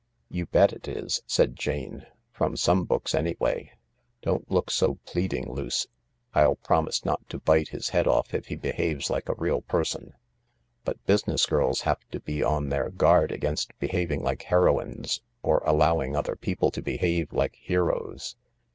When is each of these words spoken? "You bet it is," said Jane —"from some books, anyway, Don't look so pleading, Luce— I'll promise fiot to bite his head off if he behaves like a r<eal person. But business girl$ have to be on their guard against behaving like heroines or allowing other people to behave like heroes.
"You 0.29 0.47
bet 0.47 0.73
it 0.73 0.87
is," 0.87 1.21
said 1.27 1.55
Jane 1.55 2.07
—"from 2.31 2.57
some 2.57 2.85
books, 2.85 3.13
anyway, 3.13 3.71
Don't 4.23 4.49
look 4.49 4.71
so 4.71 4.95
pleading, 5.05 5.53
Luce— 5.53 5.85
I'll 6.33 6.55
promise 6.55 7.01
fiot 7.01 7.27
to 7.29 7.37
bite 7.37 7.67
his 7.67 7.89
head 7.89 8.07
off 8.07 8.33
if 8.33 8.47
he 8.47 8.55
behaves 8.55 9.11
like 9.11 9.29
a 9.29 9.35
r<eal 9.35 9.61
person. 9.67 10.13
But 10.85 11.05
business 11.05 11.45
girl$ 11.45 11.75
have 11.83 11.99
to 12.09 12.19
be 12.19 12.41
on 12.43 12.69
their 12.69 12.89
guard 12.89 13.31
against 13.31 13.77
behaving 13.77 14.23
like 14.23 14.41
heroines 14.41 15.21
or 15.43 15.59
allowing 15.67 16.15
other 16.15 16.35
people 16.35 16.71
to 16.71 16.81
behave 16.81 17.31
like 17.31 17.53
heroes. 17.61 18.35